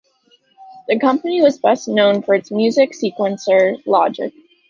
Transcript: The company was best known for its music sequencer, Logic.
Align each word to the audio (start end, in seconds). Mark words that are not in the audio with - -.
The 0.87 0.97
company 0.97 1.43
was 1.43 1.59
best 1.59 1.87
known 1.87 2.23
for 2.23 2.33
its 2.33 2.49
music 2.49 2.93
sequencer, 2.93 3.77
Logic. 3.85 4.33